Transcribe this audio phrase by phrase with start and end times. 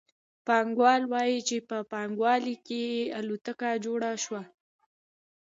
[0.47, 2.83] پانګوال وايي چې په پانګوالي کې
[3.19, 4.41] الوتکه جوړه شوه